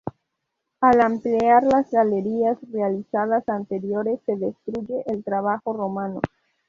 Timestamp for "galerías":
1.91-2.57